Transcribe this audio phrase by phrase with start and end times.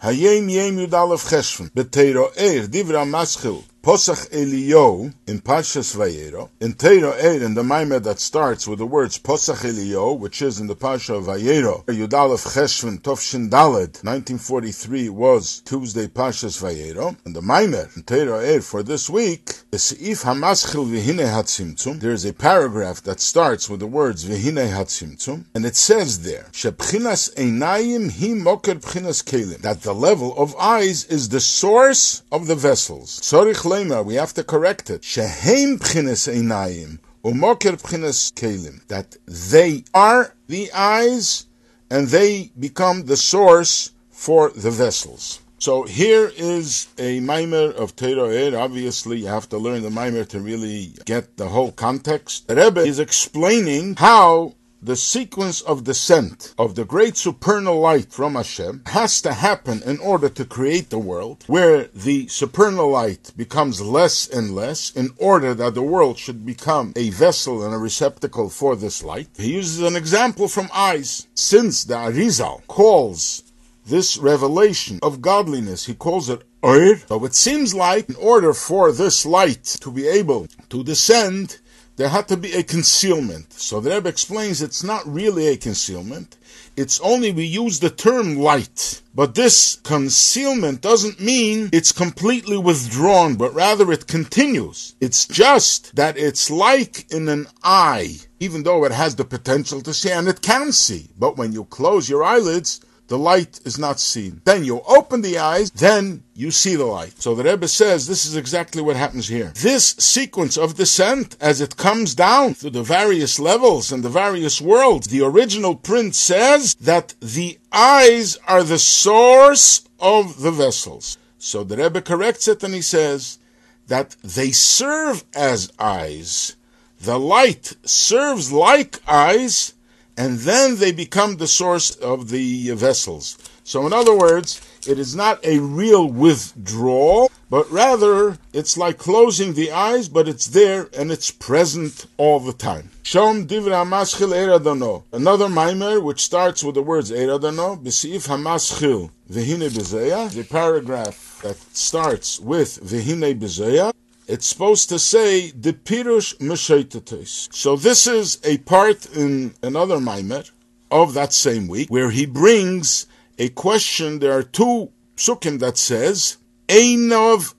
[0.00, 7.08] Hayem Yem Yudalev Cheshvan, Beteiro Er, Divra Maschil, Posach Elio in Parshas Vayero, in Torah
[7.08, 10.76] Or, in the Maimer that starts with the words Posach Elio, which is in the
[10.76, 17.40] Parsha of Vayero, Yud Alef Cheshvan Tovshin Daled, 1943 was Tuesday Parshas Vayero, and the
[17.40, 21.98] Maimer in Torah Or for this week is If Hamaschil Vihine Hatzimtzum.
[22.00, 26.48] There is a paragraph that starts with the words Vihine Hatzimtzum, and it says there,
[26.52, 32.48] Shebchinas Einayim Hi Moker Bchinas Kelim, that the level of eyes is the source of
[32.48, 33.18] the vessels.
[33.20, 33.64] Sorich
[34.04, 35.04] we have to correct it.
[35.04, 38.86] Shehem pchines einayim umoker pchines kelim.
[38.88, 41.46] That they are the eyes
[41.90, 45.40] and they become the source for the vessels.
[45.60, 50.40] So here is a maimer of Torah Obviously, you have to learn the maimer to
[50.40, 52.46] really get the whole context.
[52.46, 58.36] The Rebbe is explaining how the sequence of descent of the great supernal light from
[58.36, 63.80] Hashem has to happen in order to create the world, where the supernal light becomes
[63.80, 68.50] less and less in order that the world should become a vessel and a receptacle
[68.50, 69.28] for this light.
[69.36, 71.26] He uses an example from eyes.
[71.34, 73.42] Since the Arizal calls
[73.86, 76.96] this revelation of godliness, he calls it Oir.
[77.08, 81.58] So it seems like in order for this light to be able to descend,
[81.98, 83.52] there had to be a concealment.
[83.52, 86.36] So the Rebbe explains it's not really a concealment.
[86.76, 89.02] It's only we use the term light.
[89.12, 94.94] But this concealment doesn't mean it's completely withdrawn, but rather it continues.
[95.00, 99.92] It's just that it's like in an eye, even though it has the potential to
[99.92, 101.08] see, and it can see.
[101.18, 104.40] But when you close your eyelids, the light is not seen.
[104.44, 107.20] Then you open the eyes, then you see the light.
[107.20, 109.52] So the Rebbe says this is exactly what happens here.
[109.56, 114.60] This sequence of descent, as it comes down through the various levels and the various
[114.60, 121.18] worlds, the original print says that the eyes are the source of the vessels.
[121.38, 123.38] So the Rebbe corrects it and he says
[123.86, 126.56] that they serve as eyes.
[127.00, 129.72] The light serves like eyes
[130.18, 133.38] and then they become the source of the vessels.
[133.62, 139.54] So, in other words, it is not a real withdrawal, but rather it's like closing
[139.54, 142.90] the eyes, but it's there and it's present all the time.
[143.04, 145.04] Shom divra maschil eradono.
[145.12, 150.30] Another mimer which starts with the words eradono, b'sif hamaschil v'hine bezeya.
[150.32, 153.92] The paragraph that starts with v'hine bezeya
[154.28, 157.52] it's supposed to say the pirush meshaitatis.
[157.52, 160.48] So this is a part in another maimer
[160.90, 163.06] of that same week where he brings
[163.38, 164.18] a question.
[164.18, 166.36] There are two psukim that says
[166.68, 167.54] Einov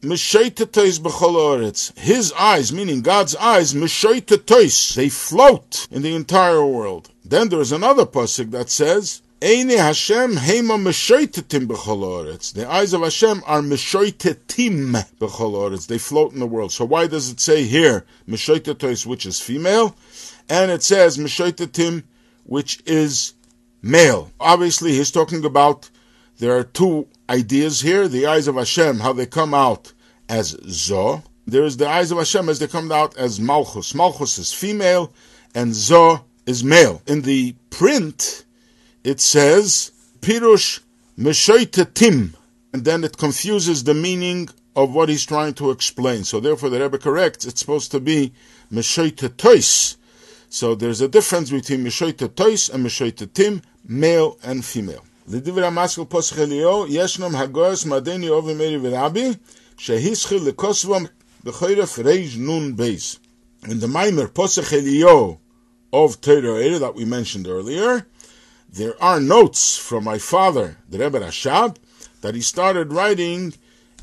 [0.00, 4.94] meshaitatis b'chol His eyes, meaning God's eyes, meshaitatis.
[4.94, 7.10] They float in the entire world.
[7.24, 13.02] Then there is another pasuk that says Eine Hashem heima meshoitetim b'chol The eyes of
[13.02, 16.72] Hashem are meshoitetim b'chol They float in the world.
[16.72, 19.94] So why does it say here meshoitetos, which is female,
[20.48, 22.04] and it says meshoitetim,
[22.44, 23.34] which is
[23.82, 24.30] male?
[24.40, 25.90] Obviously, he's talking about
[26.38, 29.92] there are two ideas here: the eyes of Hashem, how they come out
[30.30, 31.22] as zo.
[31.46, 33.94] There is the eyes of Hashem as they come out as malchus.
[33.94, 35.12] Malchus is female,
[35.54, 37.02] and zo is male.
[37.06, 38.45] In the print
[39.06, 40.80] it says Pirush
[41.16, 42.34] Meshaitatim,
[42.72, 46.24] and then it confuses the meaning of what he's trying to explain.
[46.24, 47.46] So therefore, the Rebbe corrects.
[47.46, 48.32] It's supposed to be
[48.72, 49.96] Meshaitatois.
[50.48, 55.04] So there's a difference between Meshaitatois and Meshaitatim, male and female.
[55.28, 59.30] לדברי המסקל פוסח אליהו, ישנם הגויס מדני אובי מרי ורבי,
[59.78, 60.96] שהסחיל לקוסבו
[61.44, 63.16] בחורף רייז נון בייס.
[63.64, 65.38] In the maimer, Posach of
[65.92, 68.06] of Torah that we mentioned earlier,
[68.72, 71.76] there are notes from my father, the Rebbe Rashab,
[72.20, 73.54] that he started writing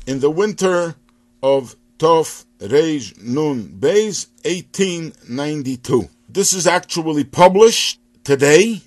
[0.06, 0.96] in the winter
[1.42, 6.08] of Tov Reish Nun Beis, 1892.
[6.28, 8.82] This is actually published today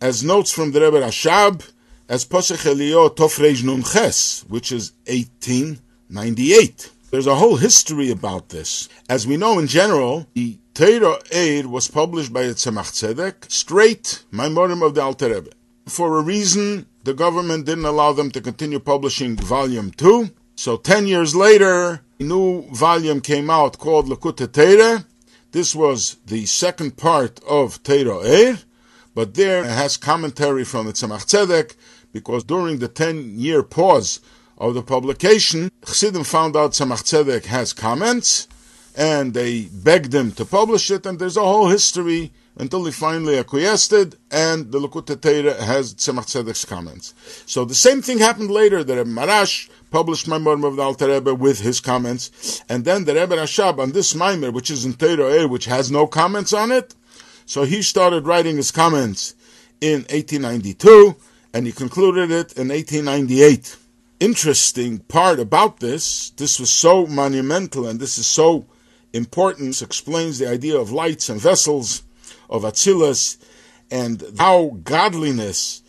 [0.00, 1.68] as notes from the Rebbe Rashab
[2.08, 6.90] as Posech Elio Tov Reish Nun Ches, which is 1898.
[7.10, 8.88] There's a whole history about this.
[9.08, 14.22] As we know in general, the Torah Or was published by the Tzemach Tzedek, straight
[14.32, 15.50] Maimorim of the Alter Rebbe.
[15.88, 20.30] For a reason, the government didn't allow them to continue publishing volume 2.
[20.54, 25.04] So 10 years later, a new volume came out called Likutei Torah.
[25.50, 28.58] This was the second part of Torah Or,
[29.16, 31.74] but there it has commentary from the Tzemach Tzedek,
[32.12, 34.20] because during the 10 year pause
[34.56, 38.46] of the publication, Chassidim found out Tzemach Tzedek has comments,
[38.98, 43.38] and they begged him to publish it, and there's a whole history until he finally
[43.38, 47.14] acquiesced and the Likutei Torah has Tzemach Tzedek's comments.
[47.46, 51.60] So the same thing happened later, that Maharash published Maimer of the Alter Rebbe with
[51.60, 55.44] his comments, and then the Rebbe Rashab on this Maimer, which is in Torah eh,
[55.44, 56.96] which has no comments on it,
[57.46, 59.36] so he started writing his comments
[59.80, 61.14] in 1892,
[61.54, 63.76] and he concluded it in 1898.
[64.18, 68.66] Interesting part about this, this was so monumental and this is so
[69.12, 72.02] important, explains the idea of lights and vessels,
[72.48, 73.36] of Atzilus,
[73.90, 75.82] and how godliness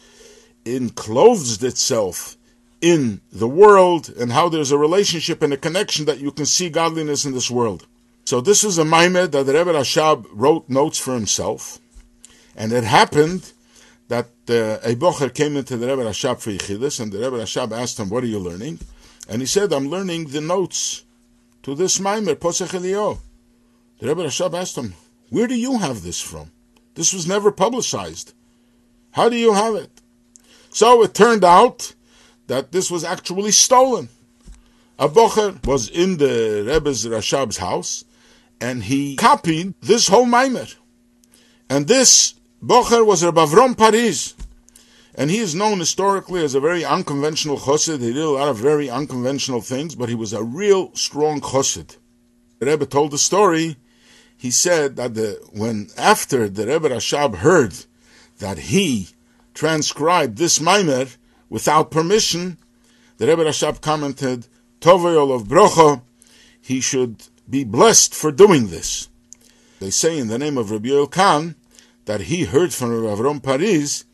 [0.66, 2.38] enclothes itself
[2.82, 6.70] in the world, and how there's a relationship and a connection that you can see
[6.70, 7.86] godliness in this world.
[8.24, 11.80] So this is a Maimer that Rebbe Rashab wrote notes for himself,
[12.56, 13.52] and it happened
[14.08, 17.72] that uh, a Bocher came into the Rebbe Rashab for Yechidus, and the Rebbe Rashab
[17.72, 18.80] asked him, what are you learning?
[19.28, 21.04] And he said, I'm learning the notes
[21.64, 23.20] to this Maimer, Posech Elio.
[24.00, 24.94] The Rebbe Rashab asked him,
[25.30, 26.52] where do you have this from?
[26.96, 28.34] This was never publicized.
[29.12, 30.02] How do you have it?
[30.72, 31.94] So it turned out
[32.48, 34.10] that this was actually stolen.
[34.98, 38.04] A Bocher was in the Rebbe's Rashab's house,
[38.60, 40.76] and he copied this whole Maimer.
[41.70, 44.36] And this Bocher was Rabbi Avrom Paris.
[45.20, 48.00] And he is known historically as a very unconventional chassid.
[48.00, 51.98] He did a lot of very unconventional things, but he was a real strong chassid.
[52.60, 53.76] The Rebbe told the story.
[54.38, 57.74] He said that the, when after the Rebbe Rashab heard
[58.38, 59.10] that he
[59.54, 61.18] transcribed this Maimer
[61.50, 62.58] without permission,
[63.18, 64.48] the Rebbe Rashab commented,
[64.80, 66.02] Tovayol of Brocha,
[66.62, 69.10] he should be blessed for doing this.
[69.82, 71.56] They say in the name of Rabbi Yoel Kahn
[72.06, 74.06] that he heard from Reb Avrom Paris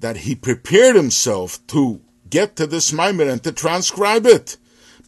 [0.00, 4.56] that he prepared himself to get to this Maimer and to transcribe it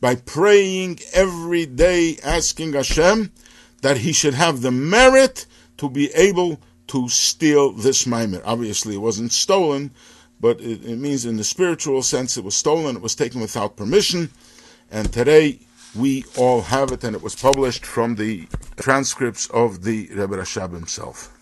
[0.01, 3.33] by praying every day, asking Hashem
[3.83, 5.47] that he should have the merit
[5.79, 8.43] to be able to steal this Maimer.
[8.45, 9.91] Obviously, it wasn't stolen,
[10.41, 13.77] but it, it means in the spiritual sense it was stolen, it was taken without
[13.77, 14.31] permission,
[14.91, 15.61] and today
[15.95, 18.47] we all have it, and it was published from the
[18.77, 21.36] transcripts of the Rebbe Rashab himself.